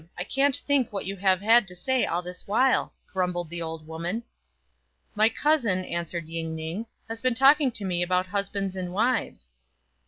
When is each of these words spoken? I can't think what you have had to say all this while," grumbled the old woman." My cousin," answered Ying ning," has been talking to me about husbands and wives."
I 0.17 0.23
can't 0.23 0.55
think 0.55 0.91
what 0.91 1.05
you 1.05 1.15
have 1.17 1.41
had 1.41 1.67
to 1.67 1.75
say 1.75 2.07
all 2.07 2.23
this 2.23 2.47
while," 2.47 2.91
grumbled 3.13 3.51
the 3.51 3.61
old 3.61 3.85
woman." 3.85 4.23
My 5.15 5.29
cousin," 5.29 5.85
answered 5.85 6.27
Ying 6.27 6.55
ning," 6.55 6.87
has 7.07 7.21
been 7.21 7.35
talking 7.35 7.69
to 7.73 7.85
me 7.85 8.01
about 8.01 8.25
husbands 8.25 8.75
and 8.75 8.93
wives." 8.93 9.51